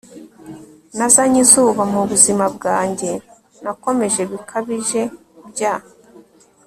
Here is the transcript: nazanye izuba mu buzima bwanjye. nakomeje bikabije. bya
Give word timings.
nazanye 0.97 1.37
izuba 1.45 1.83
mu 1.91 2.01
buzima 2.09 2.45
bwanjye. 2.55 3.09
nakomeje 3.63 4.21
bikabije. 4.31 5.01
bya 5.49 5.73